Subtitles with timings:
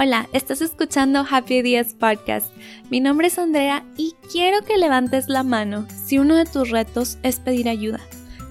[0.00, 2.52] Hola, estás escuchando Happy Días Podcast.
[2.88, 7.18] Mi nombre es Andrea y quiero que levantes la mano si uno de tus retos
[7.24, 7.98] es pedir ayuda.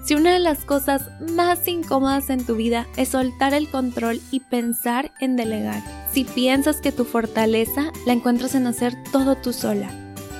[0.04, 4.41] Si una de las cosas más incómodas en tu vida es soltar el control y
[4.41, 5.81] pensar en delegar.
[6.11, 9.89] Si piensas que tu fortaleza la encuentras en hacer todo tú sola.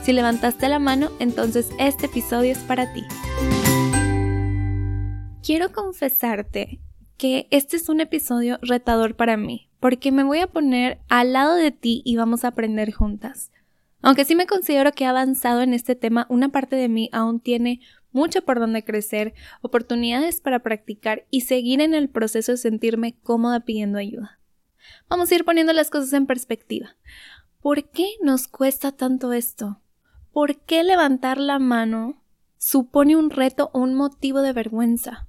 [0.04, 3.06] Si levantaste la mano, entonces este episodio es para ti.
[5.42, 6.82] Quiero confesarte
[7.18, 11.56] que este es un episodio retador para mí, porque me voy a poner al lado
[11.56, 13.52] de ti y vamos a aprender juntas.
[14.02, 17.40] Aunque sí me considero que he avanzado en este tema, una parte de mí aún
[17.40, 23.16] tiene mucho por donde crecer, oportunidades para practicar y seguir en el proceso de sentirme
[23.24, 24.40] cómoda pidiendo ayuda.
[25.10, 26.96] Vamos a ir poniendo las cosas en perspectiva.
[27.62, 29.82] ¿Por qué nos cuesta tanto esto?
[30.32, 32.24] ¿Por qué levantar la mano
[32.58, 35.27] supone un reto o un motivo de vergüenza?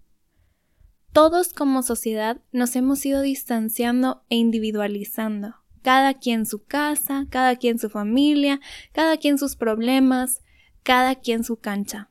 [1.12, 5.54] Todos como sociedad nos hemos ido distanciando e individualizando.
[5.82, 8.60] Cada quien su casa, cada quien su familia,
[8.92, 10.42] cada quien sus problemas,
[10.82, 12.10] cada quien su cancha.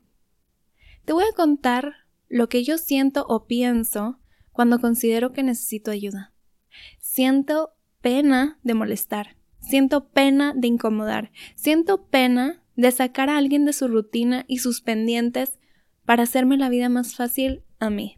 [1.04, 1.94] Te voy a contar
[2.28, 4.18] lo que yo siento o pienso
[4.52, 6.32] cuando considero que necesito ayuda.
[6.98, 13.72] Siento pena de molestar, siento pena de incomodar, siento pena de sacar a alguien de
[13.72, 15.58] su rutina y sus pendientes
[16.04, 18.17] para hacerme la vida más fácil a mí.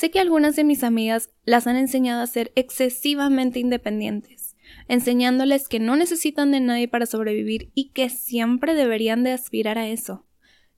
[0.00, 4.56] Sé que algunas de mis amigas las han enseñado a ser excesivamente independientes,
[4.88, 9.88] enseñándoles que no necesitan de nadie para sobrevivir y que siempre deberían de aspirar a
[9.88, 10.24] eso.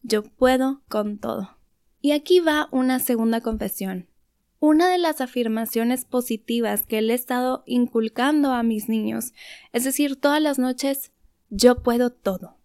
[0.02, 1.56] Yo puedo con todo.
[2.00, 4.08] Y aquí va una segunda confesión.
[4.58, 9.34] Una de las afirmaciones positivas que le he estado inculcando a mis niños
[9.72, 11.12] es decir todas las noches
[11.48, 12.56] yo puedo todo.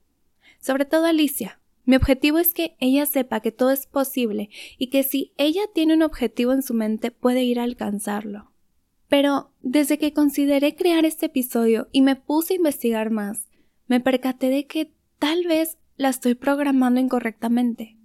[0.59, 1.59] Sobre todo Alicia.
[1.88, 5.93] Mi objetivo es que ella sepa que todo es posible y que si ella tiene
[5.93, 8.52] un objetivo en su mente puede ir a alcanzarlo.
[9.07, 13.47] Pero desde que consideré crear este episodio y me puse a investigar más,
[13.88, 17.95] me percaté de que tal vez la estoy programando incorrectamente.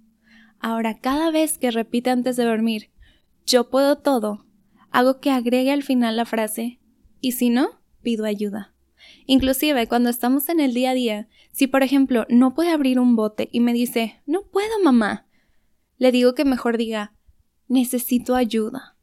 [0.59, 2.89] Ahora, cada vez que repite antes de dormir,
[3.45, 4.45] yo puedo todo,
[4.91, 6.79] hago que agregue al final la frase,
[7.19, 8.73] y si no, pido ayuda.
[9.25, 13.15] Inclusive cuando estamos en el día a día, si por ejemplo no puede abrir un
[13.15, 15.27] bote y me dice, no puedo mamá,
[15.97, 17.13] le digo que mejor diga,
[17.67, 18.97] necesito ayuda.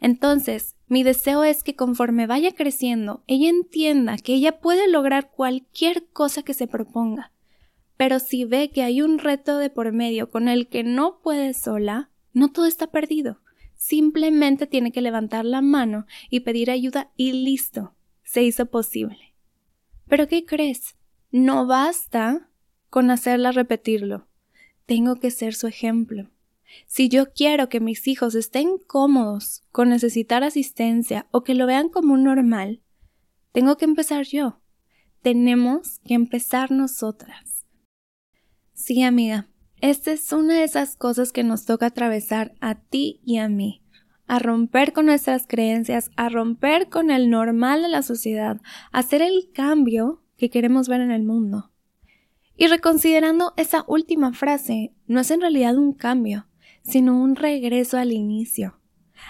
[0.00, 6.06] Entonces, mi deseo es que conforme vaya creciendo, ella entienda que ella puede lograr cualquier
[6.06, 7.32] cosa que se proponga,
[7.96, 11.54] pero si ve que hay un reto de por medio con el que no puede
[11.54, 13.40] sola, no todo está perdido.
[13.74, 19.34] Simplemente tiene que levantar la mano y pedir ayuda y listo, se hizo posible.
[20.06, 20.96] Pero ¿qué crees?
[21.36, 22.48] No basta
[22.90, 24.28] con hacerla repetirlo.
[24.86, 26.30] Tengo que ser su ejemplo.
[26.86, 31.88] Si yo quiero que mis hijos estén cómodos con necesitar asistencia o que lo vean
[31.88, 32.82] como un normal,
[33.50, 34.60] tengo que empezar yo.
[35.22, 37.66] Tenemos que empezar nosotras.
[38.72, 39.48] Sí, amiga,
[39.80, 43.82] esta es una de esas cosas que nos toca atravesar a ti y a mí,
[44.28, 48.60] a romper con nuestras creencias, a romper con el normal de la sociedad,
[48.92, 51.70] a hacer el cambio que queremos ver en el mundo.
[52.56, 56.46] Y reconsiderando esa última frase, no es en realidad un cambio,
[56.82, 58.78] sino un regreso al inicio.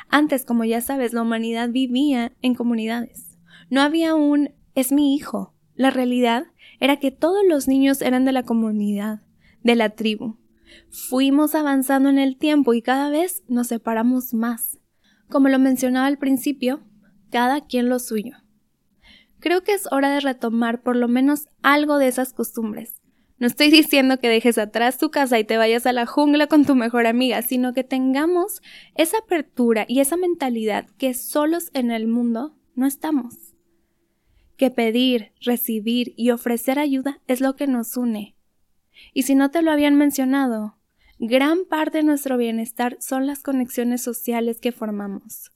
[0.09, 3.39] Antes, como ya sabes, la humanidad vivía en comunidades.
[3.71, 5.55] No había un es mi hijo.
[5.75, 6.47] La realidad
[6.81, 9.23] era que todos los niños eran de la comunidad
[9.63, 10.37] de la tribu.
[10.91, 14.79] Fuimos avanzando en el tiempo y cada vez nos separamos más.
[15.29, 16.83] Como lo mencionaba al principio,
[17.31, 18.37] cada quien lo suyo.
[19.45, 23.03] Creo que es hora de retomar por lo menos algo de esas costumbres.
[23.37, 26.65] No estoy diciendo que dejes atrás tu casa y te vayas a la jungla con
[26.65, 28.63] tu mejor amiga, sino que tengamos
[28.95, 33.35] esa apertura y esa mentalidad que solos en el mundo no estamos.
[34.57, 38.37] Que pedir, recibir y ofrecer ayuda es lo que nos une,
[39.13, 40.79] y si no te lo habían mencionado,
[41.19, 45.53] gran parte de nuestro bienestar son las conexiones sociales que formamos.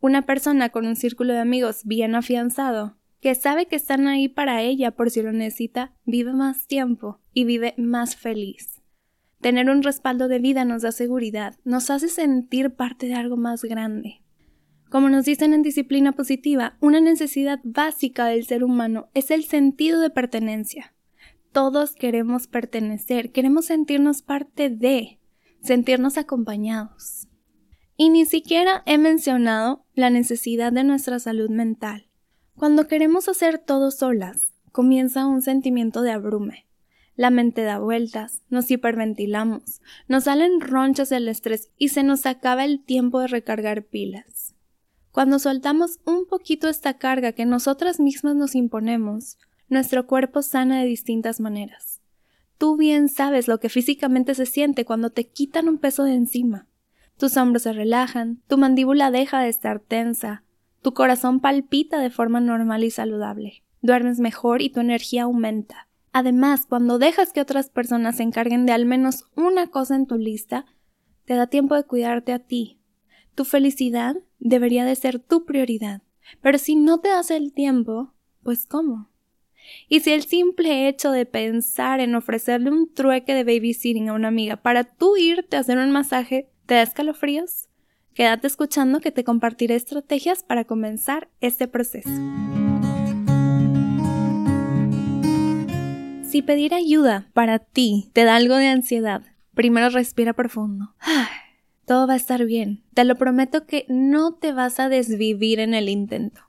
[0.00, 4.62] Una persona con un círculo de amigos bien afianzado, que sabe que están ahí para
[4.62, 8.82] ella por si lo necesita, vive más tiempo y vive más feliz.
[9.40, 13.62] Tener un respaldo de vida nos da seguridad, nos hace sentir parte de algo más
[13.62, 14.22] grande.
[14.90, 20.00] Como nos dicen en disciplina positiva, una necesidad básica del ser humano es el sentido
[20.00, 20.94] de pertenencia
[21.52, 25.18] todos queremos pertenecer, queremos sentirnos parte de,
[25.62, 27.28] sentirnos acompañados.
[27.96, 32.07] Y ni siquiera he mencionado la necesidad de nuestra salud mental.
[32.58, 36.66] Cuando queremos hacer todo solas, comienza un sentimiento de abrume.
[37.14, 42.64] La mente da vueltas, nos hiperventilamos, nos salen ronchas del estrés y se nos acaba
[42.64, 44.56] el tiempo de recargar pilas.
[45.12, 49.38] Cuando soltamos un poquito esta carga que nosotras mismas nos imponemos,
[49.68, 52.00] nuestro cuerpo sana de distintas maneras.
[52.58, 56.66] Tú bien sabes lo que físicamente se siente cuando te quitan un peso de encima.
[57.18, 60.42] Tus hombros se relajan, tu mandíbula deja de estar tensa,
[60.88, 65.86] tu corazón palpita de forma normal y saludable, duermes mejor y tu energía aumenta.
[66.14, 70.16] Además, cuando dejas que otras personas se encarguen de al menos una cosa en tu
[70.16, 70.64] lista,
[71.26, 72.80] te da tiempo de cuidarte a ti.
[73.34, 76.00] Tu felicidad debería de ser tu prioridad.
[76.40, 79.10] Pero si no te das el tiempo, pues ¿cómo?
[79.90, 84.28] Y si el simple hecho de pensar en ofrecerle un trueque de babysitting a una
[84.28, 87.67] amiga para tú irte a hacer un masaje te da escalofríos,
[88.14, 92.10] quédate escuchando que te compartiré estrategias para comenzar este proceso.
[96.28, 99.22] Si pedir ayuda para ti te da algo de ansiedad,
[99.54, 100.94] primero respira profundo.
[101.86, 102.84] Todo va a estar bien.
[102.92, 106.42] Te lo prometo que no te vas a desvivir en el intento.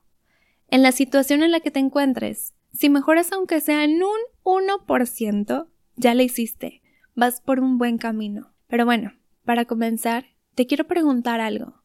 [0.68, 5.68] En la situación en la que te encuentres, si mejoras aunque sea en un 1%,
[5.96, 6.82] ya lo hiciste.
[7.16, 8.52] Vas por un buen camino.
[8.68, 9.14] Pero bueno,
[9.46, 11.76] para comenzar, te quiero preguntar algo.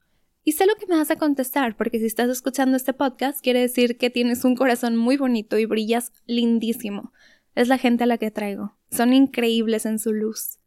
[0.42, 3.60] Y sé lo que me vas a contestar, porque si estás escuchando este podcast, quiere
[3.60, 7.12] decir que tienes un corazón muy bonito y brillas lindísimo.
[7.54, 8.76] Es la gente a la que traigo.
[8.90, 10.58] Son increíbles en su luz.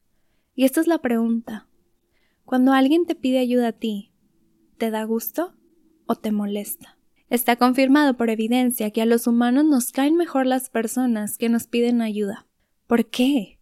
[0.55, 1.67] Y esta es la pregunta.
[2.45, 4.11] Cuando alguien te pide ayuda a ti,
[4.77, 5.53] ¿te da gusto
[6.07, 6.97] o te molesta?
[7.29, 11.67] Está confirmado por evidencia que a los humanos nos caen mejor las personas que nos
[11.67, 12.47] piden ayuda.
[12.87, 13.59] ¿Por qué?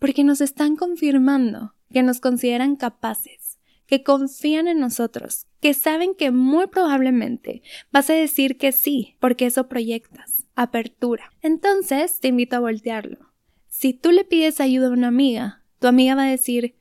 [0.00, 3.43] Porque nos están confirmando que nos consideran capaces,
[3.86, 9.46] que confían en nosotros, que saben que muy probablemente vas a decir que sí, porque
[9.46, 11.32] eso proyectas, apertura.
[11.42, 13.32] Entonces te invito a voltearlo.
[13.68, 16.76] Si tú le pides ayuda a una amiga, tu amiga va a decir,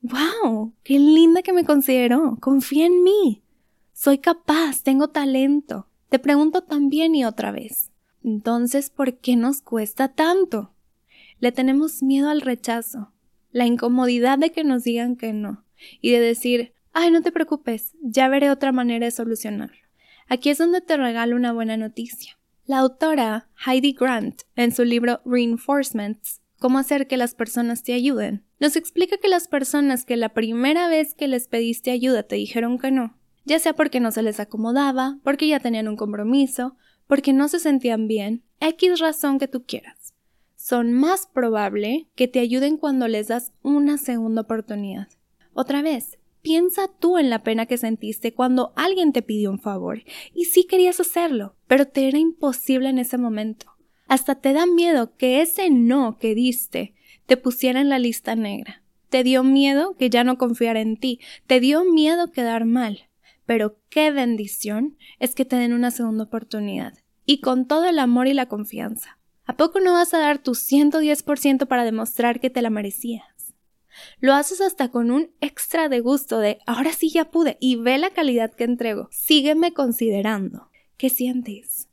[0.00, 0.74] ¡Wow!
[0.84, 2.38] ¡Qué linda que me consideró!
[2.40, 3.42] Confía en mí.
[3.92, 5.88] Soy capaz, tengo talento.
[6.08, 7.90] Te pregunto también y otra vez.
[8.22, 10.72] Entonces, ¿por qué nos cuesta tanto?
[11.40, 13.12] Le tenemos miedo al rechazo,
[13.50, 15.64] la incomodidad de que nos digan que no,
[16.00, 19.76] y de decir, ay, no te preocupes, ya veré otra manera de solucionarlo.
[20.28, 22.38] Aquí es donde te regalo una buena noticia.
[22.66, 28.44] La autora Heidi Grant, en su libro Reinforcements, cómo hacer que las personas te ayuden,
[28.60, 32.78] nos explica que las personas que la primera vez que les pediste ayuda te dijeron
[32.78, 36.76] que no, ya sea porque no se les acomodaba, porque ya tenían un compromiso,
[37.06, 40.14] porque no se sentían bien, X razón que tú quieras,
[40.56, 45.08] son más probable que te ayuden cuando les das una segunda oportunidad.
[45.60, 50.04] Otra vez, piensa tú en la pena que sentiste cuando alguien te pidió un favor
[50.32, 53.66] y sí querías hacerlo, pero te era imposible en ese momento.
[54.06, 56.94] Hasta te da miedo que ese no que diste
[57.26, 58.84] te pusiera en la lista negra.
[59.08, 61.18] Te dio miedo que ya no confiara en ti,
[61.48, 63.08] te dio miedo quedar mal.
[63.44, 66.92] Pero qué bendición es que te den una segunda oportunidad,
[67.26, 69.18] y con todo el amor y la confianza.
[69.44, 73.37] ¿A poco no vas a dar tu 110% para demostrar que te la merecías?
[74.20, 77.98] Lo haces hasta con un extra de gusto de ahora sí ya pude y ve
[77.98, 79.08] la calidad que entrego.
[79.10, 80.70] Sígueme considerando.
[80.96, 81.88] ¿Qué sientes?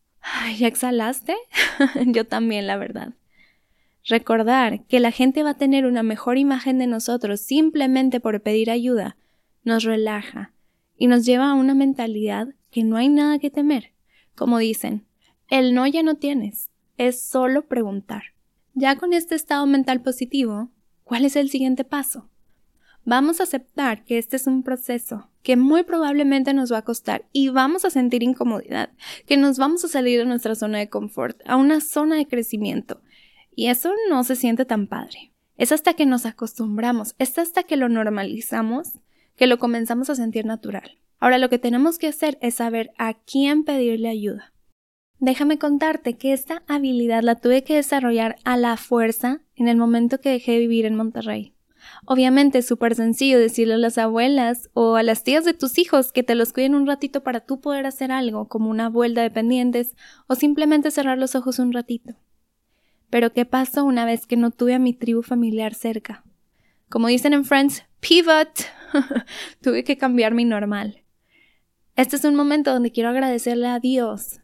[0.57, 1.35] ¿ya exhalaste?
[2.05, 3.13] Yo también, la verdad.
[4.07, 8.69] Recordar que la gente va a tener una mejor imagen de nosotros simplemente por pedir
[8.69, 9.17] ayuda
[9.63, 10.53] nos relaja
[10.95, 13.93] y nos lleva a una mentalidad que no hay nada que temer.
[14.35, 15.05] Como dicen,
[15.50, 18.24] el no ya no tienes, es solo preguntar.
[18.74, 20.69] Ya con este estado mental positivo,
[21.05, 22.29] ¿cuál es el siguiente paso?
[23.05, 27.29] Vamos a aceptar que este es un proceso que muy probablemente nos va a costar
[27.31, 28.89] y vamos a sentir incomodidad,
[29.27, 33.01] que nos vamos a salir de nuestra zona de confort a una zona de crecimiento.
[33.55, 35.31] Y eso no se siente tan padre.
[35.55, 39.00] Es hasta que nos acostumbramos, es hasta que lo normalizamos,
[39.35, 40.97] que lo comenzamos a sentir natural.
[41.19, 44.54] Ahora lo que tenemos que hacer es saber a quién pedirle ayuda.
[45.19, 50.19] Déjame contarte que esta habilidad la tuve que desarrollar a la fuerza en el momento
[50.19, 51.53] que dejé de vivir en Monterrey.
[52.05, 56.12] Obviamente es súper sencillo decirle a las abuelas o a las tías de tus hijos
[56.12, 59.31] que te los cuiden un ratito para tú poder hacer algo, como una vuelta de
[59.31, 59.95] pendientes,
[60.27, 62.15] o simplemente cerrar los ojos un ratito.
[63.10, 66.25] Pero ¿qué pasó una vez que no tuve a mi tribu familiar cerca?
[66.89, 68.50] Como dicen en Friends, pivot.
[69.62, 71.03] tuve que cambiar mi normal.
[71.95, 74.41] Este es un momento donde quiero agradecerle a Dios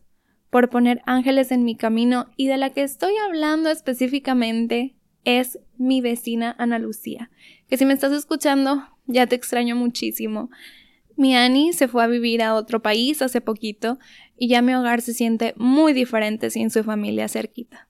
[0.51, 6.01] por poner ángeles en mi camino y de la que estoy hablando específicamente es mi
[6.01, 7.31] vecina Ana Lucía,
[7.67, 10.51] que si me estás escuchando, ya te extraño muchísimo.
[11.15, 13.97] Mi Annie se fue a vivir a otro país hace poquito
[14.37, 17.87] y ya mi hogar se siente muy diferente sin su familia cerquita.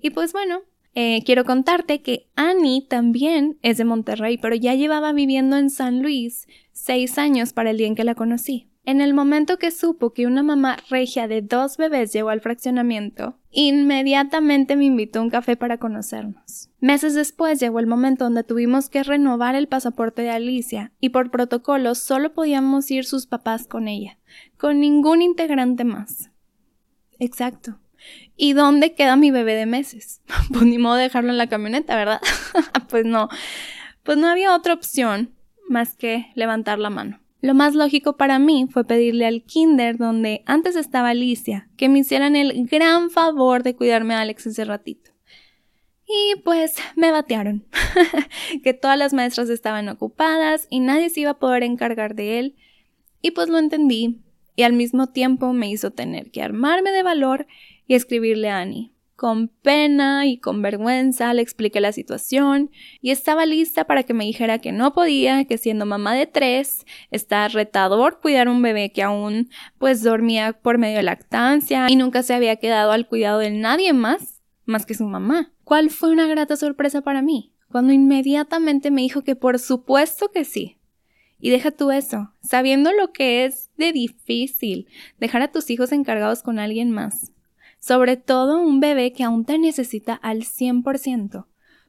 [0.00, 0.62] Y pues bueno,
[0.94, 6.02] eh, quiero contarte que Annie también es de Monterrey, pero ya llevaba viviendo en San
[6.02, 8.69] Luis seis años para el día en que la conocí.
[8.90, 13.38] En el momento que supo que una mamá regia de dos bebés llegó al fraccionamiento,
[13.52, 16.70] inmediatamente me invitó a un café para conocernos.
[16.80, 21.30] Meses después llegó el momento donde tuvimos que renovar el pasaporte de Alicia y por
[21.30, 24.18] protocolo solo podíamos ir sus papás con ella,
[24.58, 26.32] con ningún integrante más.
[27.20, 27.78] Exacto.
[28.36, 30.20] ¿Y dónde queda mi bebé de meses?
[30.52, 32.20] Pues ni modo dejarlo en la camioneta, ¿verdad?
[32.88, 33.28] pues no.
[34.02, 35.30] Pues no había otra opción
[35.68, 37.20] más que levantar la mano.
[37.40, 42.00] Lo más lógico para mí fue pedirle al kinder donde antes estaba Alicia que me
[42.00, 45.10] hicieran el gran favor de cuidarme a Alex ese ratito.
[46.06, 47.64] Y pues me batearon,
[48.64, 52.56] que todas las maestras estaban ocupadas y nadie se iba a poder encargar de él.
[53.22, 54.20] Y pues lo entendí
[54.56, 57.46] y al mismo tiempo me hizo tener que armarme de valor
[57.86, 58.92] y escribirle a Annie.
[59.20, 62.70] Con pena y con vergüenza le expliqué la situación
[63.02, 66.86] y estaba lista para que me dijera que no podía, que siendo mamá de tres,
[67.10, 72.22] está retador cuidar un bebé que aún pues dormía por medio de lactancia y nunca
[72.22, 75.52] se había quedado al cuidado de nadie más más que su mamá.
[75.64, 77.52] ¿Cuál fue una grata sorpresa para mí?
[77.68, 80.78] Cuando inmediatamente me dijo que por supuesto que sí.
[81.38, 86.42] Y deja tú eso, sabiendo lo que es de difícil dejar a tus hijos encargados
[86.42, 87.32] con alguien más
[87.80, 91.46] sobre todo un bebé que aún te necesita al 100%.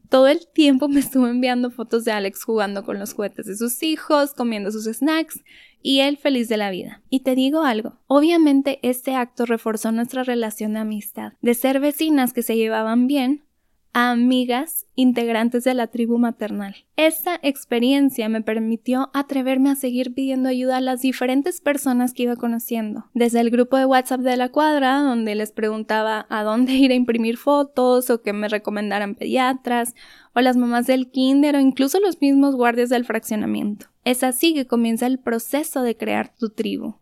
[0.09, 3.81] Todo el tiempo me estuvo enviando fotos de Alex jugando con los juguetes de sus
[3.83, 5.41] hijos, comiendo sus snacks
[5.81, 7.01] y él feliz de la vida.
[7.09, 12.33] Y te digo algo, obviamente este acto reforzó nuestra relación de amistad, de ser vecinas
[12.33, 13.45] que se llevaban bien,
[13.93, 16.75] a amigas integrantes de la tribu maternal.
[16.95, 22.35] Esta experiencia me permitió atreverme a seguir pidiendo ayuda a las diferentes personas que iba
[22.35, 26.91] conociendo, desde el grupo de WhatsApp de la cuadra, donde les preguntaba a dónde ir
[26.91, 29.95] a imprimir fotos o que me recomendaran pediatras,
[30.33, 33.87] o las mamás del kinder o incluso los mismos guardias del fraccionamiento.
[34.03, 36.95] Es así que comienza el proceso de crear tu tribu.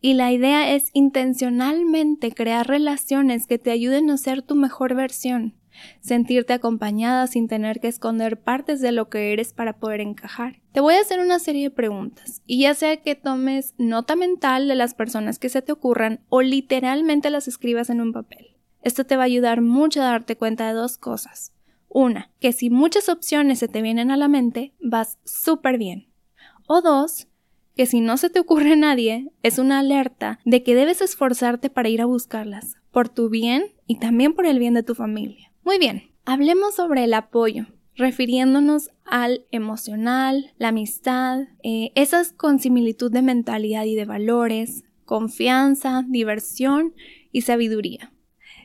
[0.00, 5.54] Y la idea es intencionalmente crear relaciones que te ayuden a ser tu mejor versión,
[6.00, 10.60] sentirte acompañada sin tener que esconder partes de lo que eres para poder encajar.
[10.72, 14.68] Te voy a hacer una serie de preguntas y ya sea que tomes nota mental
[14.68, 18.56] de las personas que se te ocurran o literalmente las escribas en un papel.
[18.82, 21.52] Esto te va a ayudar mucho a darte cuenta de dos cosas.
[21.88, 26.08] Una, que si muchas opciones se te vienen a la mente, vas súper bien.
[26.68, 27.26] O dos,
[27.74, 31.88] que si no se te ocurre nadie, es una alerta de que debes esforzarte para
[31.88, 35.49] ir a buscarlas, por tu bien y también por el bien de tu familia.
[35.62, 43.12] Muy bien, hablemos sobre el apoyo, refiriéndonos al emocional, la amistad, eh, esas con similitud
[43.12, 46.94] de mentalidad y de valores, confianza, diversión
[47.30, 48.12] y sabiduría.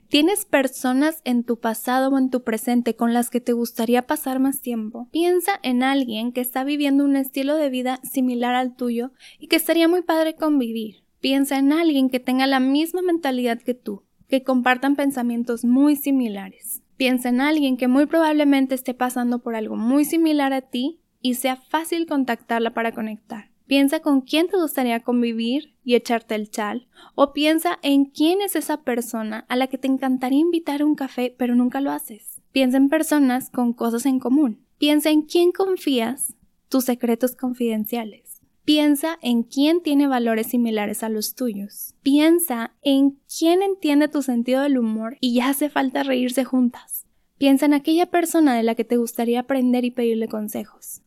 [0.07, 4.39] ¿Tienes personas en tu pasado o en tu presente con las que te gustaría pasar
[4.39, 5.09] más tiempo?
[5.11, 9.57] Piensa en alguien que está viviendo un estilo de vida similar al tuyo y que
[9.57, 11.03] estaría muy padre convivir.
[11.19, 16.83] Piensa en alguien que tenga la misma mentalidad que tú, que compartan pensamientos muy similares.
[16.97, 21.35] Piensa en alguien que muy probablemente esté pasando por algo muy similar a ti y
[21.35, 23.51] sea fácil contactarla para conectar.
[23.67, 28.55] Piensa con quién te gustaría convivir y echarte el chal, o piensa en quién es
[28.55, 32.41] esa persona a la que te encantaría invitar a un café pero nunca lo haces.
[32.51, 34.65] Piensa en personas con cosas en común.
[34.77, 36.35] Piensa en quién confías,
[36.69, 38.34] tus secretos confidenciales.
[38.65, 41.93] Piensa en quién tiene valores similares a los tuyos.
[42.01, 47.05] Piensa en quién entiende tu sentido del humor y ya hace falta reírse juntas.
[47.37, 51.03] Piensa en aquella persona de la que te gustaría aprender y pedirle consejos.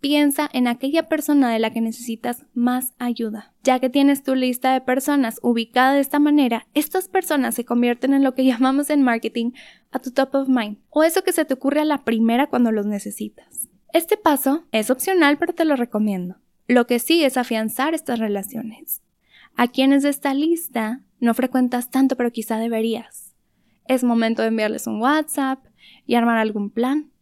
[0.00, 3.54] Piensa en aquella persona de la que necesitas más ayuda.
[3.62, 8.12] Ya que tienes tu lista de personas ubicada de esta manera, estas personas se convierten
[8.12, 9.52] en lo que llamamos en marketing
[9.92, 12.70] a tu top of mind, o eso que se te ocurre a la primera cuando
[12.70, 13.70] los necesitas.
[13.94, 16.36] Este paso es opcional, pero te lo recomiendo.
[16.72, 19.02] Lo que sí es afianzar estas relaciones.
[19.56, 23.34] A quienes de esta lista no frecuentas tanto pero quizá deberías.
[23.86, 25.62] Es momento de enviarles un WhatsApp
[26.06, 27.12] y armar algún plan.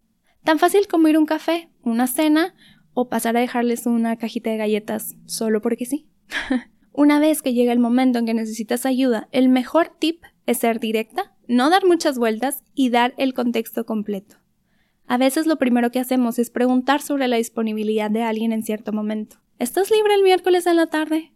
[0.44, 2.54] Tan fácil como ir a un café, una cena
[2.94, 6.08] o pasar a dejarles una cajita de galletas solo porque sí.
[6.92, 10.78] una vez que llega el momento en que necesitas ayuda, el mejor tip es ser
[10.78, 14.36] directa, no dar muchas vueltas y dar el contexto completo.
[15.10, 18.92] A veces lo primero que hacemos es preguntar sobre la disponibilidad de alguien en cierto
[18.92, 19.38] momento.
[19.58, 21.32] ¿Estás libre el miércoles en la tarde?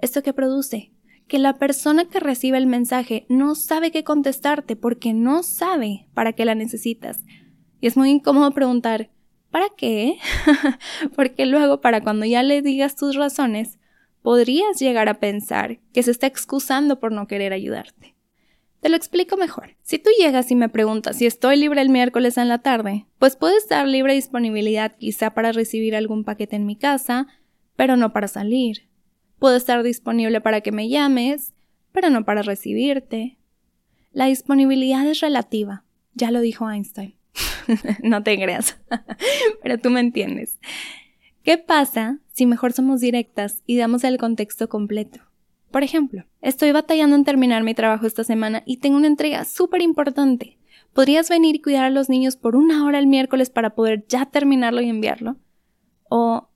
[0.00, 0.94] ¿Esto qué produce?
[1.28, 6.32] Que la persona que recibe el mensaje no sabe qué contestarte porque no sabe para
[6.32, 7.22] qué la necesitas.
[7.82, 9.10] Y es muy incómodo preguntar,
[9.50, 10.16] ¿para qué?
[11.14, 13.78] porque luego para cuando ya le digas tus razones,
[14.22, 18.11] podrías llegar a pensar que se está excusando por no querer ayudarte.
[18.82, 19.76] Te lo explico mejor.
[19.82, 23.36] Si tú llegas y me preguntas si estoy libre el miércoles en la tarde, pues
[23.36, 27.28] puedes dar libre disponibilidad quizá para recibir algún paquete en mi casa,
[27.76, 28.88] pero no para salir.
[29.38, 31.54] Puedo estar disponible para que me llames,
[31.92, 33.38] pero no para recibirte.
[34.10, 35.84] La disponibilidad es relativa,
[36.14, 37.14] ya lo dijo Einstein.
[38.02, 38.80] no te creas,
[39.62, 40.58] pero tú me entiendes.
[41.44, 45.20] ¿Qué pasa si mejor somos directas y damos el contexto completo?
[45.72, 49.80] Por ejemplo, estoy batallando en terminar mi trabajo esta semana y tengo una entrega súper
[49.80, 50.58] importante.
[50.92, 54.26] ¿Podrías venir y cuidar a los niños por una hora el miércoles para poder ya
[54.26, 55.36] terminarlo y enviarlo?
[56.10, 56.50] O,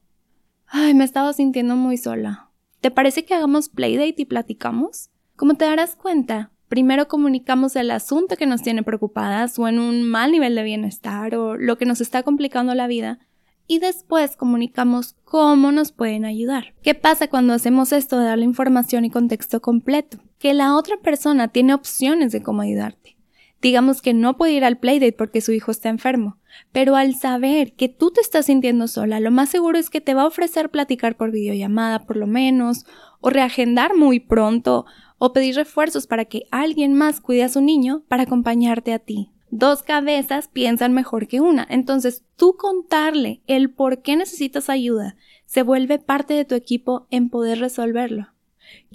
[0.66, 2.50] ay, me estaba sintiendo muy sola.
[2.82, 5.08] ¿Te parece que hagamos playdate y platicamos?
[5.34, 10.02] Como te darás cuenta, primero comunicamos el asunto que nos tiene preocupadas o en un
[10.02, 13.18] mal nivel de bienestar o lo que nos está complicando la vida
[13.66, 16.74] y después comunicamos cómo nos pueden ayudar.
[16.82, 20.18] ¿Qué pasa cuando hacemos esto de dar la información y contexto completo?
[20.38, 23.16] Que la otra persona tiene opciones de cómo ayudarte.
[23.62, 26.38] Digamos que no puede ir al playdate porque su hijo está enfermo,
[26.72, 30.14] pero al saber que tú te estás sintiendo sola, lo más seguro es que te
[30.14, 32.84] va a ofrecer platicar por videollamada por lo menos,
[33.20, 34.84] o reagendar muy pronto,
[35.18, 39.32] o pedir refuerzos para que alguien más cuide a su niño para acompañarte a ti.
[39.58, 41.66] Dos cabezas piensan mejor que una.
[41.70, 47.30] Entonces, tú contarle el por qué necesitas ayuda se vuelve parte de tu equipo en
[47.30, 48.34] poder resolverlo.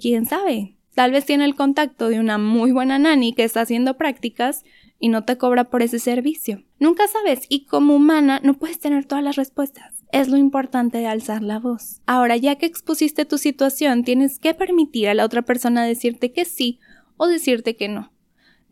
[0.00, 0.76] ¿Quién sabe?
[0.94, 4.62] Tal vez tiene el contacto de una muy buena nani que está haciendo prácticas
[5.00, 6.62] y no te cobra por ese servicio.
[6.78, 10.04] Nunca sabes y como humana no puedes tener todas las respuestas.
[10.12, 12.02] Es lo importante de alzar la voz.
[12.06, 16.44] Ahora, ya que expusiste tu situación, tienes que permitir a la otra persona decirte que
[16.44, 16.78] sí
[17.16, 18.11] o decirte que no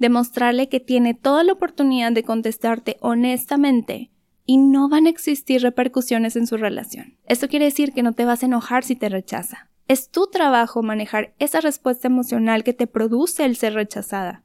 [0.01, 4.11] demostrarle que tiene toda la oportunidad de contestarte honestamente
[4.45, 7.17] y no van a existir repercusiones en su relación.
[7.27, 9.71] Esto quiere decir que no te vas a enojar si te rechaza.
[9.87, 14.43] Es tu trabajo manejar esa respuesta emocional que te produce el ser rechazada.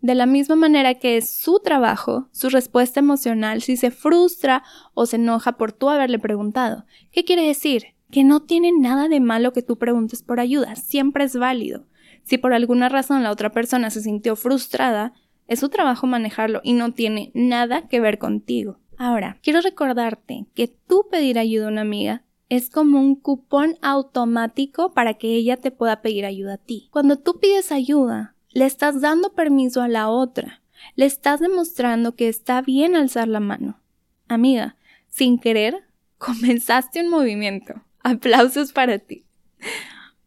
[0.00, 4.62] De la misma manera que es su trabajo, su respuesta emocional si se frustra
[4.94, 6.84] o se enoja por tú haberle preguntado.
[7.10, 7.94] ¿Qué quiere decir?
[8.10, 11.86] Que no tiene nada de malo que tú preguntes por ayuda, siempre es válido.
[12.28, 15.14] Si por alguna razón la otra persona se sintió frustrada,
[15.46, 18.78] es su trabajo manejarlo y no tiene nada que ver contigo.
[18.98, 24.92] Ahora, quiero recordarte que tú pedir ayuda a una amiga es como un cupón automático
[24.92, 26.88] para que ella te pueda pedir ayuda a ti.
[26.90, 30.60] Cuando tú pides ayuda, le estás dando permiso a la otra,
[30.96, 33.80] le estás demostrando que está bien alzar la mano.
[34.28, 34.76] Amiga,
[35.08, 35.82] sin querer,
[36.18, 37.82] comenzaste un movimiento.
[38.02, 39.24] Aplausos para ti.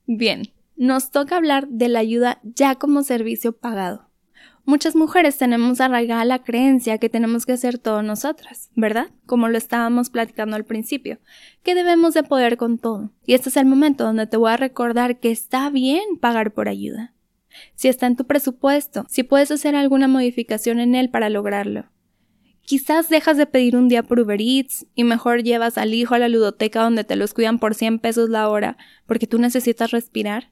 [0.08, 4.10] Bien, nos toca hablar de la ayuda ya como servicio pagado.
[4.66, 9.12] Muchas mujeres tenemos arraigada la creencia que tenemos que hacer todo nosotras, ¿verdad?
[9.28, 11.20] Como lo estábamos platicando al principio,
[11.62, 13.12] que debemos de poder con todo.
[13.28, 16.68] Y este es el momento donde te voy a recordar que está bien pagar por
[16.68, 17.14] ayuda.
[17.76, 21.92] Si está en tu presupuesto, si puedes hacer alguna modificación en él para lograrlo.
[22.64, 26.20] Quizás dejas de pedir un día por Uber Eats y mejor llevas al hijo a
[26.20, 30.50] la ludoteca donde te los cuidan por 100 pesos la hora porque tú necesitas respirar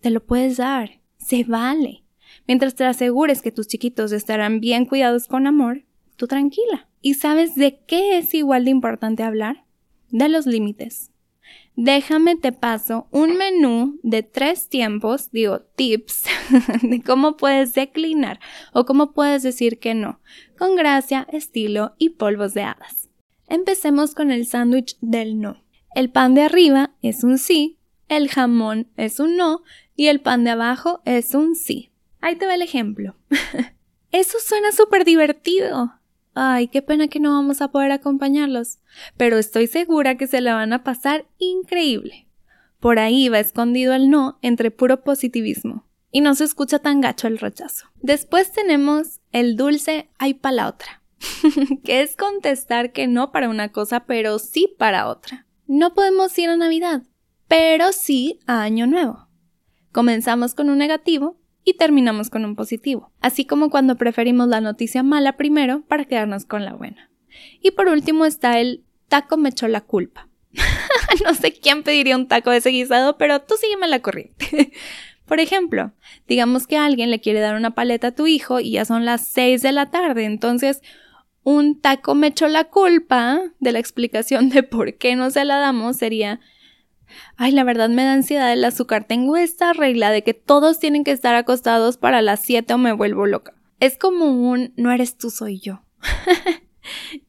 [0.00, 2.04] te lo puedes dar, se vale.
[2.46, 5.84] Mientras te asegures que tus chiquitos estarán bien cuidados con amor,
[6.16, 6.88] tú tranquila.
[7.02, 9.64] ¿Y sabes de qué es igual de importante hablar?
[10.10, 11.10] De los límites.
[11.76, 16.24] Déjame te paso un menú de tres tiempos, digo tips,
[16.82, 18.38] de cómo puedes declinar
[18.72, 20.20] o cómo puedes decir que no,
[20.58, 23.08] con gracia, estilo y polvos de hadas.
[23.48, 25.62] Empecemos con el sándwich del no.
[25.94, 29.62] El pan de arriba es un sí, el jamón es un no
[29.96, 31.90] y el pan de abajo es un sí.
[32.20, 33.16] Ahí te va el ejemplo.
[34.12, 35.94] Eso suena súper divertido.
[36.34, 38.78] Ay, qué pena que no vamos a poder acompañarlos,
[39.16, 42.26] pero estoy segura que se la van a pasar increíble.
[42.78, 47.26] Por ahí va escondido el no entre puro positivismo, y no se escucha tan gacho
[47.26, 47.88] el rechazo.
[48.00, 51.02] Después tenemos el dulce hay para la otra,
[51.84, 55.46] que es contestar que no para una cosa, pero sí para otra.
[55.66, 57.02] No podemos ir a Navidad,
[57.48, 59.29] pero sí a Año Nuevo.
[59.92, 65.02] Comenzamos con un negativo y terminamos con un positivo, así como cuando preferimos la noticia
[65.02, 67.10] mala primero para quedarnos con la buena.
[67.60, 70.28] Y por último está el taco me echó la culpa.
[71.24, 74.72] no sé quién pediría un taco de ese guisado, pero tú sígueme la corriente.
[75.26, 75.92] por ejemplo,
[76.26, 79.26] digamos que alguien le quiere dar una paleta a tu hijo y ya son las
[79.28, 80.82] 6 de la tarde, entonces
[81.42, 85.58] un taco me echó la culpa de la explicación de por qué no se la
[85.58, 86.40] damos sería
[87.36, 89.04] Ay, la verdad me da ansiedad el azúcar.
[89.04, 92.92] Tengo esta regla de que todos tienen que estar acostados para las 7 o me
[92.92, 93.54] vuelvo loca.
[93.80, 95.82] Es como un no eres tú, soy yo.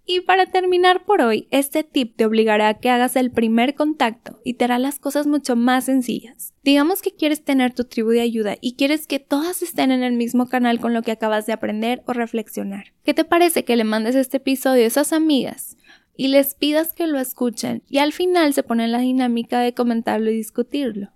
[0.05, 4.39] y para terminar por hoy, este tip te obligará a que hagas el primer contacto
[4.43, 6.53] y te hará las cosas mucho más sencillas.
[6.63, 10.13] Digamos que quieres tener tu tribu de ayuda y quieres que todas estén en el
[10.13, 12.93] mismo canal con lo que acabas de aprender o reflexionar.
[13.03, 15.77] ¿Qué te parece que le mandes este episodio a esas amigas
[16.15, 20.31] y les pidas que lo escuchen y al final se pone la dinámica de comentarlo
[20.31, 21.11] y discutirlo.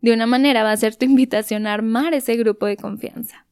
[0.00, 3.46] De una manera va a ser tu invitación a armar ese grupo de confianza.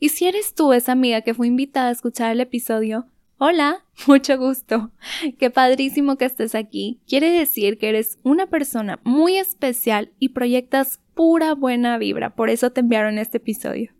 [0.00, 3.06] Y si eres tú esa amiga que fue invitada a escuchar el episodio,
[3.38, 4.90] hola, mucho gusto.
[5.38, 7.00] Qué padrísimo que estés aquí.
[7.06, 12.34] Quiere decir que eres una persona muy especial y proyectas pura buena vibra.
[12.34, 13.93] Por eso te enviaron este episodio.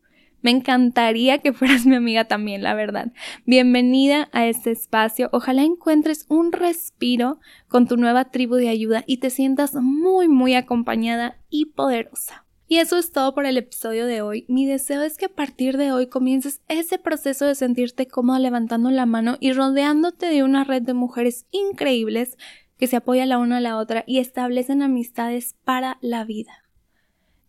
[0.44, 3.12] Me encantaría que fueras mi amiga también, la verdad.
[3.46, 5.30] Bienvenida a este espacio.
[5.32, 10.54] Ojalá encuentres un respiro con tu nueva tribu de ayuda y te sientas muy, muy
[10.54, 12.44] acompañada y poderosa.
[12.68, 14.44] Y eso es todo por el episodio de hoy.
[14.50, 18.90] Mi deseo es que a partir de hoy comiences ese proceso de sentirte cómoda levantando
[18.90, 22.36] la mano y rodeándote de una red de mujeres increíbles
[22.76, 26.63] que se apoyan la una a la otra y establecen amistades para la vida.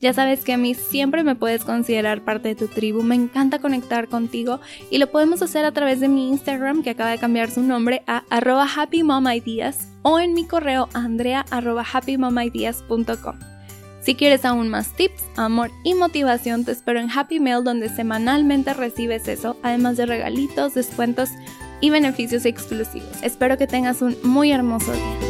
[0.01, 3.60] Ya sabes que a mí siempre me puedes considerar parte de tu tribu, me encanta
[3.60, 4.60] conectar contigo
[4.91, 8.03] y lo podemos hacer a través de mi Instagram que acaba de cambiar su nombre
[8.05, 11.86] a arroba happymomideas o en mi correo andrea arroba.
[14.01, 18.73] Si quieres aún más tips, amor y motivación, te espero en Happy Mail donde semanalmente
[18.75, 21.29] recibes eso, además de regalitos, descuentos
[21.81, 23.23] y beneficios exclusivos.
[23.23, 25.24] Espero que tengas un muy hermoso día.